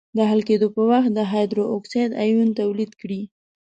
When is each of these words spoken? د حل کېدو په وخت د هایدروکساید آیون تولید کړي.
د 0.17 0.19
حل 0.29 0.41
کېدو 0.49 0.67
په 0.75 0.81
وخت 0.91 1.11
د 1.13 1.19
هایدروکساید 1.31 2.11
آیون 2.23 2.49
تولید 2.59 2.91
کړي. 3.01 3.21